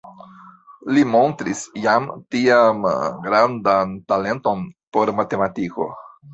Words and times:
Li 0.97 1.03
montris 1.15 1.61
jam 1.83 2.09
tiam 2.37 2.81
grandan 3.29 3.95
talenton 4.11 4.67
por 4.97 5.17
matematiko. 5.23 5.93